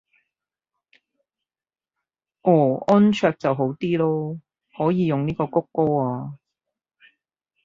[2.41, 4.39] 哦安卓就好啲囉，
[4.75, 6.39] 可以用呢個穀歌啊